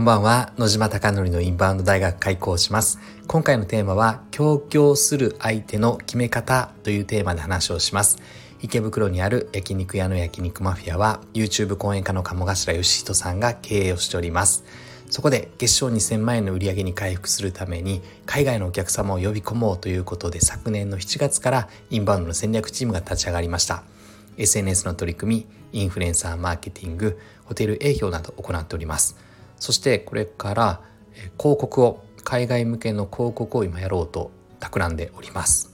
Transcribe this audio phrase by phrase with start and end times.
[0.00, 0.54] こんばんは。
[0.56, 2.98] 野島貴則のインバウンド大学開講します。
[3.26, 8.16] 今回のテーマは協業する相手の決め方というテーマで話をします。
[8.62, 14.64] 池袋にある焼肉屋の焼肉マフィアは YouTube 講演家の鴨頭義人さんが経営をしております。
[15.10, 23.82] そこで月賞2000万円の売り上げに回復するために海外のお客様を呼び込もうということで昨年の7月からインバウンドの戦略チームが立ち上がりました。
[24.38, 29.28] SNS の取り組みインフルエンサーマーケティングホテル営業など行っております。
[29.60, 30.80] そしてこれから
[31.38, 35.72] 広告を海外向けの広告を今やろうと企んでおります。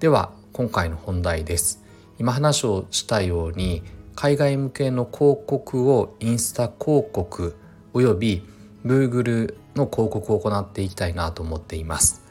[0.00, 1.82] では今回の本題です。
[2.18, 3.82] 今話をしたように
[4.14, 7.56] 海外向けの広告をインスタ広告
[7.92, 8.46] および
[8.84, 12.22] Google の広告を行っていきたいなと思っています。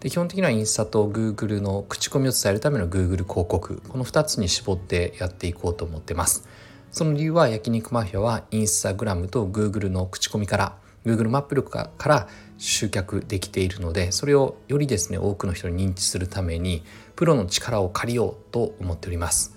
[0.00, 6.48] で基本的にはインスタと Google の口コミを伝えるための Google 広告この2つに絞ってやっていこうと思ってます。
[6.90, 16.82] その理由は焼肉マフィアはインスタグラムと Google の口コミから Google マップ力から集客できているのでそれをよりですね多くの人に認知するために
[17.16, 19.56] プロの力を借りようと思っております。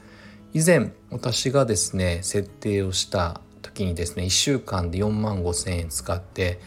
[0.54, 6.60] 以前私がですね設定をした時にですね1週間で4万5千円使って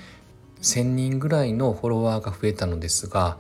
[0.61, 3.39] 1,000人ぐらいのフォロワーが増えたのですが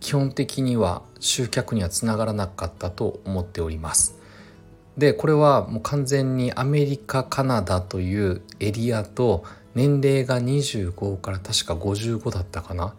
[0.00, 4.18] 基本的には集客にはつながらなかったと思っております。
[4.96, 9.44] でこれはもう完全にアメリカカナダというエリアと
[9.74, 12.94] 年齢が25から確か55だったかな？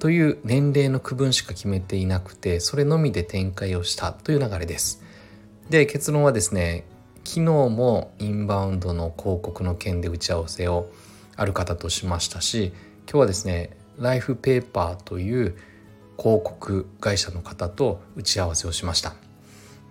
[0.00, 5.00] という年齢の区分しか決めていなくてそれのみで展開をしたという流れです。
[5.70, 6.84] で結論はですね
[7.24, 10.90] 昨日もインバウンドの広告の件で打ち合わせを
[11.36, 12.72] ある方としましたし
[13.08, 15.56] 今日はですねライフペーパーという
[16.18, 19.14] 広告会社の方と打ち合わせをしました。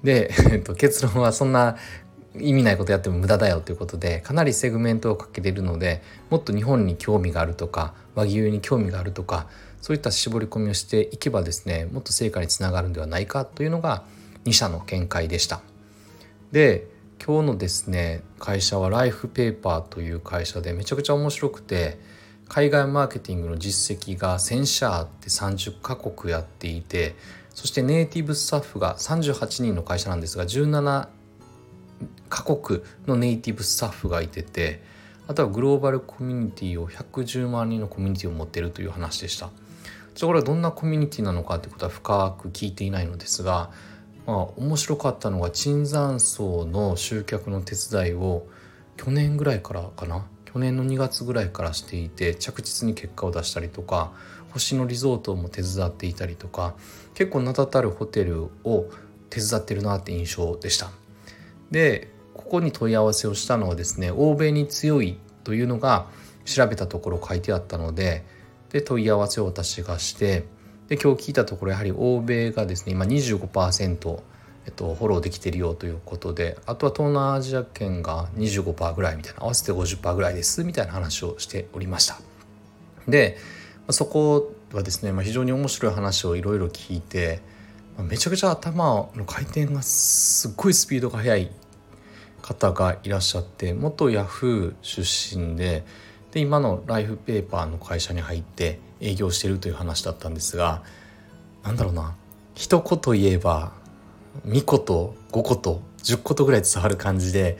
[0.04, 1.78] で、えっと、結論はそんな
[2.40, 9.48] 意味ないことやっても無駄だよということでかなりセグメントをかけれるのでもっと日本に興味があるとか和牛に興味があるとか
[9.82, 14.04] そういった絞り込みをしていけばですねもっと成果につながるんではないかというのが
[14.46, 15.62] 2社の見解でした。
[16.52, 16.88] で
[17.24, 22.00] 今日のですね会社はライフペーパーという会社でめちゃくちゃ面白くて
[22.48, 27.16] 海外マーケティングの実績が1000社あって30カ国やっていて
[27.54, 31.08] そしてネイティブスタッフが38人の会社なんですが17
[32.30, 34.82] カ国のネイティブスタッフがいてて
[35.28, 39.50] あとはグローバルコミュニティを110万人のコミュニティを持っているという話でした。
[40.16, 43.72] じゃこれはどんなコミュニティなのかということは深く聞いていないのですが、
[44.26, 48.46] まあ、面白かったのが椿山荘の集客の手伝いを
[48.98, 50.26] 去年ぐらいからかな？
[50.52, 54.12] 去年の2月ぐらいからしていて着実に結果を出したりとか
[54.54, 56.76] 星野リゾートも手伝っていたりとか
[57.14, 58.86] 結構名だたるホテルを
[59.30, 60.92] 手伝ってるなって印象でした。
[61.72, 66.08] でここに問い合わせをしたのはですね欧米に強いというのが
[66.46, 68.26] 調べたところ書いてあったので
[68.72, 70.46] で問い合わせを私がして
[70.88, 74.22] で今日聞いたところやはり欧米がですね今25%
[74.64, 82.20] えっと、フォローできてるよということであとは東南アジア圏が25%ぐらいみたいな合わせて50%ぐらいですみたいな話をしておりました
[83.08, 83.38] で
[83.90, 87.42] そこはですね、まあ、非常に面白い話をいろいろ聞いて
[87.98, 91.52] めちゃくちゃ頭の回転がすっごいスピードが速い
[92.42, 95.86] 方がいらっしゃって元ヤフー出身で
[96.32, 100.82] で今のライフペーパーの会社に入って営業してるという話だったんですが
[101.64, 102.16] なんだろうな
[102.56, 103.74] 一言言えば
[104.48, 107.58] 2個と5個と10個とぐらい伝わる感じで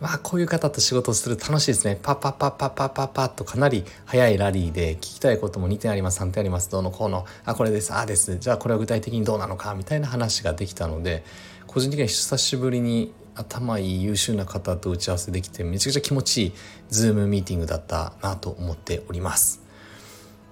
[0.00, 1.98] まあこういう方と仕事をする楽しいですね。
[2.02, 6.20] パッパッパッパッパッパッパッとかなり早いラリーで聞きたいことも2点あります。
[6.20, 6.70] 3点あります。
[6.70, 7.26] どうのこうの。
[7.44, 7.92] あこれです。
[7.92, 8.38] ああです。
[8.38, 11.24] じゃあこれは具体的にどうなのかみたいな話ができたので
[11.66, 16.52] 個人的には久しぶりに頭いい優秀な方と打ち合わせできてめちゃくちゃ気持ちいい
[16.88, 19.62] ズームミーティングだったなと思っております。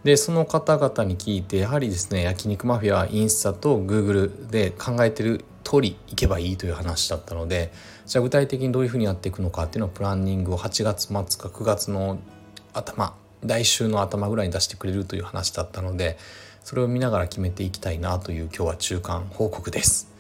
[0.04, 7.72] でその方々に聞いてやはりですね焼肉マフィアはインスタとグーグルで考えてる通りいけばいいという話だったので
[8.05, 12.19] じゃあ具体的にどういうふうにやっていくのかっていうのをプランニングを8月末か9月の
[12.75, 16.19] 頭来週の頭ぐらいに出してくれるという話だったので
[16.62, 20.12] それを見ながら決めていきたいなという今日は中間報告です。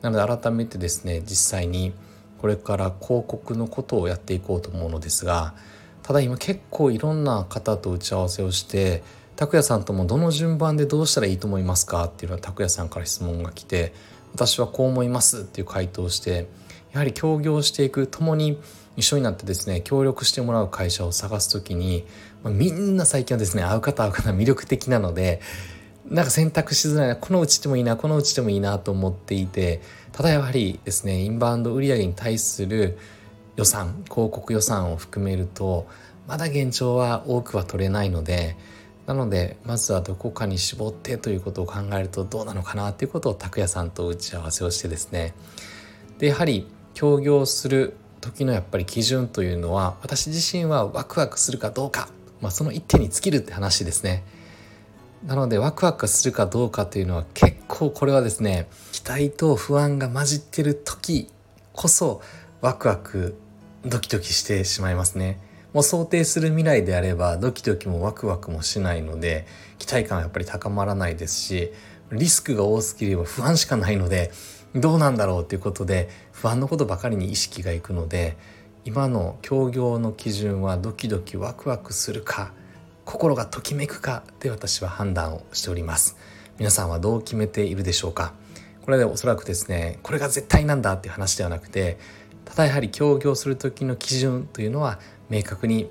[0.00, 1.92] なので改めてですね実際に
[2.38, 5.54] これから広告のことをやっていこうと思うのですが
[6.02, 9.02] ただ今結構いろんな方と打ち合わせをして
[9.36, 13.92] 拓也さんともどの順番でどうしたらいいと思いますかっていうのは拓也さんから質問が来て
[14.36, 16.46] 私はこう思いますっていう回答をして
[16.92, 18.60] やはり協業していく共に
[18.96, 22.04] 一緒になってですね協力してもらう会社を探す時に、
[22.42, 25.40] まあ、みんな最近はですね会う方会う方魅力的なので
[26.06, 29.80] なんか選択しづらいなこのうちでもいいなこのうちでもいいなと思っていて
[30.12, 32.98] ただやはりですねインバウンド売上に対する
[33.56, 35.88] 予算広告予算を含めると
[36.28, 38.56] まだ現状は多くは取れないので
[39.06, 45.34] なのでまずはどこかに絞ってということを考えるとどうなのかなということを拓也さんと打ち合わせをしてですね。
[46.18, 52.08] でやはり協業する時のやっぱり基準というのは私自身はワクワクするかどうか、
[52.40, 54.24] まあ、その一点に尽きるって話ですね。
[55.24, 61.28] なのでワクワクするかどうかというのは結構これはですね期待と不安が混じってる時
[61.72, 62.20] こそ
[62.60, 63.36] ワクワク
[63.84, 65.38] ドキドキしてしまいますね。
[65.76, 69.46] もう想定する未来であればドキドキもワクワクもしないので
[69.76, 71.70] 期待感はやっぱり高まらないですし
[72.10, 74.32] リスクが多すぎれば不安しかないので
[74.74, 78.38] どうなんだろうということで不安のことばかりに意識がいくので
[78.86, 82.52] 今の協業の基準はドキドキワクワクするか
[83.04, 86.16] 心がときめくかで私は判断をしております。
[86.58, 88.32] 皆さんはどう決めているでしょうか。
[88.80, 91.98] これでおそらくですねこれが絶対なんだっていう話ではなくて
[92.46, 94.98] ただやはり協業する時の基準というのは
[95.28, 95.90] 明確に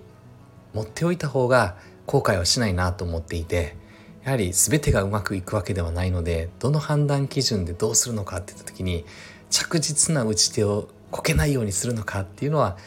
[0.74, 1.76] 持っておいた方が
[2.08, 3.76] 後悔はしないなと思っていて
[4.24, 9.06] やはり全てがうまくいくわけではないのでどの判断基準でどうするのかっていった時に
[9.50, 12.78] 着実な打ち手をこけないようにするのかっていうのは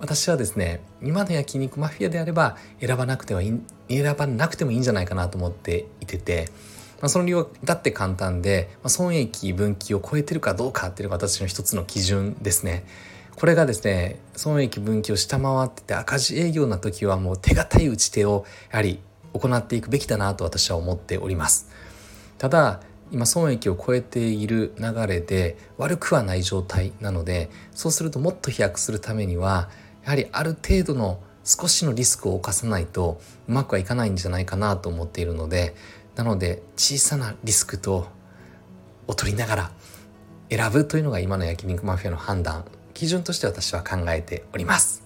[0.00, 3.52] 私はですね今の焼肉マフィアであれば選ばなくてはい
[3.88, 6.48] 選ばなくてもいいんじゃないかなと思っていてて、
[7.00, 12.84] まあ、その理由だって簡単で、まあ、損益分岐を超えてるかどうかっていうのが私の一つの基準ですね。
[13.38, 18.98] これがですね損益分岐を下回ってて赤字営業な時はもう手堅い打ち手をやはり
[19.32, 21.70] 行っていくべきだなと私は思っております。
[22.38, 22.80] ただ
[23.12, 29.70] 今損益を超えている流れで悪くはない状態なのでそうするともっと飛躍するためには
[30.02, 35.76] やはりある程度の少しのリスクを冒さないとうまくはいかないんじゃないかなと思っているので
[36.16, 38.08] なので小さなリスクと
[39.06, 39.70] を取りながら
[40.50, 42.64] 選ぶというのが今の焼肉マフィアの判断
[42.98, 45.04] 基準として私は考えております。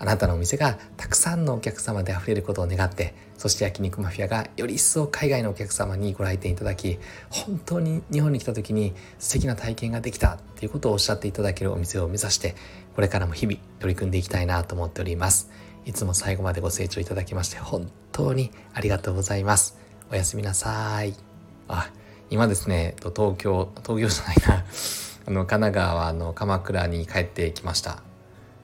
[0.00, 6.98] あなたのお店がたくさんのお客様で溢れることを願ってそして焼肉マフィアがより一層海外のお客様にご来店いただき
[7.30, 12.56] 本当に日本に来た時に素敵な体験ができたっていうことをおっしゃっていただけるお店を目指して
[12.96, 15.48] これからも日々取り組んでいきたいなと思っております。
[15.84, 19.78] いつも最後までご清聴いただきまして本当にありがとうございます。
[20.10, 21.14] おやすみなさい。
[21.68, 21.92] あ
[22.30, 25.01] 今ですね東京東京じゃないな。
[25.24, 28.02] あの神奈川の鎌倉に帰ってきました。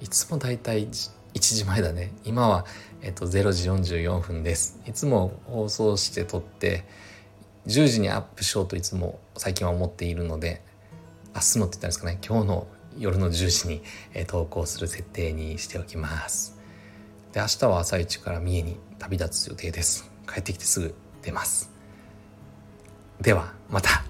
[0.01, 2.13] いつもだいたい1時前だね。
[2.25, 2.65] 今は、
[3.03, 4.81] えっと、0時44分です。
[4.87, 6.85] いつも放送して撮って
[7.67, 10.63] 10時にアップしようといつも最近は思っているので
[11.35, 12.19] 明日のって言ったんですかね。
[12.27, 12.67] 今日の
[12.99, 13.83] 夜の10時に、
[14.13, 16.59] え投稿する設定にしておきます。
[17.33, 20.11] で明日は朝一から三重に旅立つ予定です。
[20.27, 21.71] 帰ってきてすぐ出ます。
[23.21, 24.08] ではまた。